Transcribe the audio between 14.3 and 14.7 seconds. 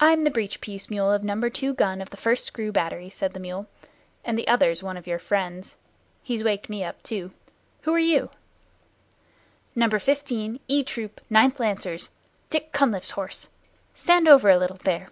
a